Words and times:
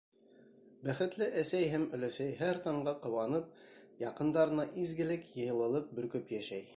Бәхетле 0.85 1.27
әсәй 1.41 1.67
һәм 1.73 1.85
өләсәй 1.97 2.31
һәр 2.39 2.61
таңға 2.67 2.95
ҡыуанып, 3.05 3.53
яҡындарына 4.07 4.67
изгелек, 4.85 5.33
йылылыҡ 5.45 5.97
бөркөп 6.01 6.39
йәшәй. 6.39 6.69